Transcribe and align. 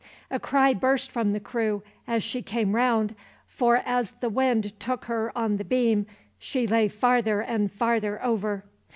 A 0.31 0.39
cry 0.39 0.73
burst 0.73 1.11
from 1.11 1.31
the 1.31 1.39
crew 1.39 1.83
as 2.07 2.23
she 2.23 2.41
came 2.41 2.73
round, 2.73 3.13
for 3.45 3.77
as 3.85 4.13
the 4.13 4.29
wind 4.31 4.73
took 4.79 5.05
her 5.05 5.31
on 5.37 5.57
the 5.57 5.63
beam 5.63 6.07
she 6.39 6.65
lay 6.65 6.87
farther 6.87 7.39
and 7.39 7.71
farther 7.71 8.19
over. 8.25 8.63